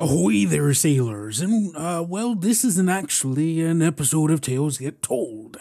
[0.00, 1.40] Ahoy there, sailors!
[1.40, 5.56] And, uh, well, this isn't actually an episode of Tales Yet Told.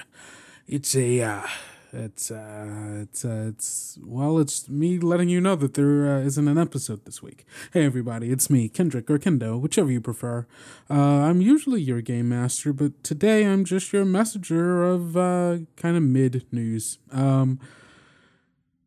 [0.67, 1.43] It's a, uh,
[1.91, 6.47] it's, uh, it's, uh, it's, well, it's me letting you know that there uh, isn't
[6.47, 7.45] an episode this week.
[7.73, 10.47] Hey, everybody, it's me, Kendrick or Kendo, whichever you prefer.
[10.89, 15.95] Uh, I'm usually your game master, but today I'm just your messenger of, uh, kind
[15.95, 16.97] of mid news.
[17.11, 17.59] Um,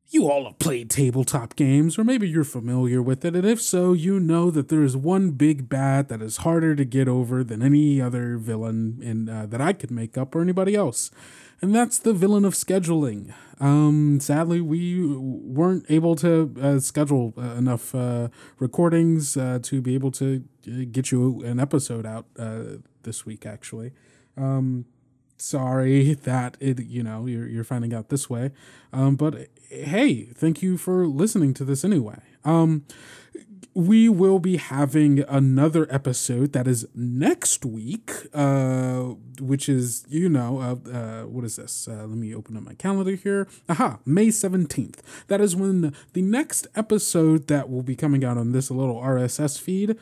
[0.09, 3.93] you all have played tabletop games, or maybe you're familiar with it, and if so,
[3.93, 7.62] you know that there is one big bad that is harder to get over than
[7.62, 11.11] any other villain in, uh, that I could make up or anybody else,
[11.61, 13.34] and that's the villain of scheduling.
[13.59, 18.28] Um, sadly, we weren't able to uh, schedule uh, enough uh,
[18.59, 22.27] recordings uh, to be able to uh, get you an episode out
[23.02, 23.92] this week, actually.
[24.36, 24.84] Um,
[25.36, 28.50] sorry that it you know you're, you're finding out this way.
[28.92, 32.20] Um, but hey thank you for listening to this anyway.
[32.44, 32.84] Um,
[33.74, 39.02] we will be having another episode that is next week uh,
[39.41, 41.86] which is you know uh, uh, what is this?
[41.89, 43.46] Uh, let me open up my calendar here.
[43.68, 48.52] Aha may 17th that is when the next episode that will be coming out on
[48.52, 49.96] this little rss feed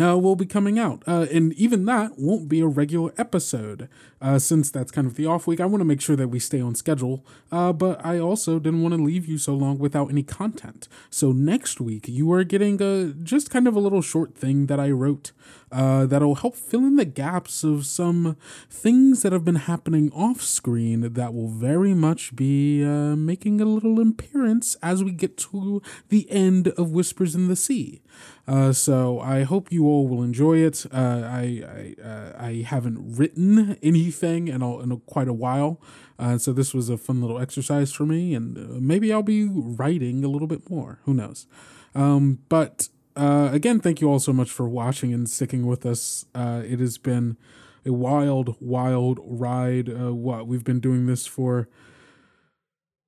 [0.00, 1.02] uh, will be coming out.
[1.06, 3.88] Uh, and even that won't be a regular episode
[4.20, 5.60] uh, since that's kind of the off week.
[5.60, 8.82] I want to make sure that we stay on schedule, uh, but I also didn't
[8.82, 10.88] want to leave you so long without any content.
[11.10, 14.80] So next week, you are getting a, just kind of a little short thing that
[14.80, 15.32] I wrote
[15.72, 18.36] uh, that'll help fill in the gaps of some
[18.70, 23.64] things that have been happening off screen that will very much be uh, making a
[23.64, 28.02] little appearance as we get to the end of Whispers in the Sea.
[28.46, 30.84] Uh, so I hope you all will enjoy it.
[30.92, 35.80] Uh, I I, uh, I haven't written anything in, a, in a, quite a while,
[36.18, 39.48] uh, so this was a fun little exercise for me, and uh, maybe I'll be
[39.48, 40.98] writing a little bit more.
[41.04, 41.46] Who knows?
[41.94, 46.26] Um, but uh, again, thank you all so much for watching and sticking with us.
[46.34, 47.36] it has been
[47.84, 49.88] a wild, wild ride.
[49.88, 51.68] what we've been doing this for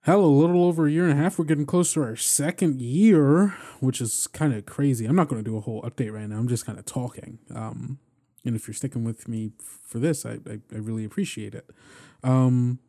[0.04, 1.38] hell, a little over a year and a half.
[1.38, 5.06] We're getting close to our second year, which is kind of crazy.
[5.06, 6.36] I'm not going to do a whole update right now.
[6.36, 7.38] I'm just kind of talking.
[7.54, 7.98] Um,
[8.44, 11.70] and if you're sticking with me for this, I, I, I really appreciate it.
[12.22, 12.80] Um,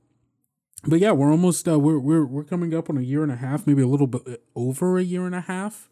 [0.85, 3.37] but yeah, we're almost uh, we're we're we're coming up on a year and a
[3.37, 5.89] half, maybe a little bit over a year and a half.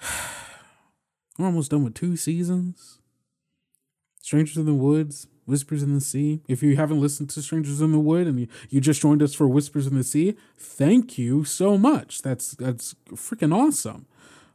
[1.38, 2.98] we're almost done with two seasons.
[4.20, 6.40] Strangers in the Woods, Whispers in the Sea.
[6.48, 9.34] If you haven't listened to Strangers in the Wood and you, you just joined us
[9.34, 12.22] for Whispers in the Sea, thank you so much.
[12.22, 14.06] That's that's freaking awesome.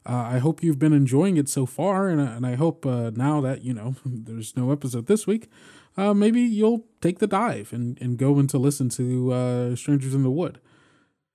[0.06, 3.40] Uh, I hope you've been enjoying it so far, and, and I hope uh, now
[3.42, 5.48] that you know there's no episode this week,
[5.96, 10.14] uh, maybe you'll take the dive and, and go in to listen to uh, Strangers
[10.14, 10.60] in the Wood.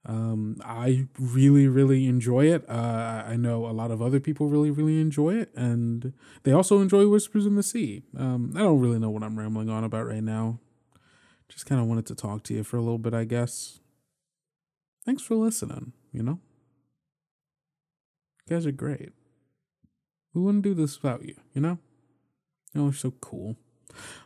[0.07, 2.63] Um, I really, really enjoy it.
[2.69, 6.79] Uh, I know a lot of other people really, really enjoy it, and they also
[6.79, 8.03] enjoy Whispers in the Sea.
[8.17, 10.59] Um, I don't really know what I'm rambling on about right now.
[11.49, 13.79] Just kind of wanted to talk to you for a little bit, I guess.
[15.05, 16.39] Thanks for listening, you know?
[18.47, 19.11] You guys are great.
[20.33, 21.79] We wouldn't do this without you, you know?
[22.73, 23.57] You're so cool.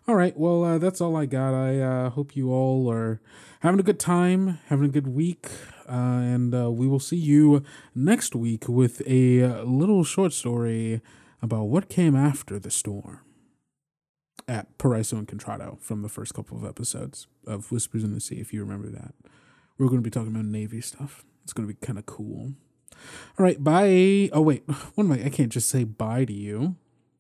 [0.08, 1.54] All right, well, uh, that's all I got.
[1.54, 3.22] I uh, hope you all are
[3.60, 5.48] having a good time, having a good week,
[5.88, 11.02] uh, and uh, we will see you next week with a little short story
[11.42, 13.22] about what came after the storm
[14.48, 18.38] at Paraiso and Contrado from the first couple of episodes of Whispers in the Sea,
[18.40, 19.14] if you remember that.
[19.78, 21.24] We're going to be talking about Navy stuff.
[21.44, 22.54] It's going to be kind of cool.
[23.38, 24.30] All right, bye.
[24.34, 25.26] Oh, wait, what am I?
[25.26, 26.76] I can't just say bye to you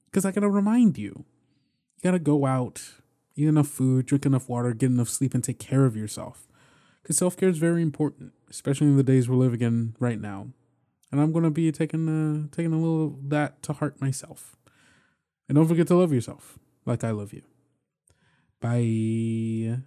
[0.05, 1.25] because I got to remind you.
[1.99, 2.81] You got to go out,
[3.35, 6.47] eat enough food, drink enough water, get enough sleep, and take care of yourself.
[7.01, 10.47] Because self care is very important, especially in the days we're living in right now.
[11.11, 14.55] And I'm to be taking, uh, taking a little of that to heart myself.
[15.49, 17.41] And don't forget to love yourself like I love you.
[18.61, 19.83] Bye.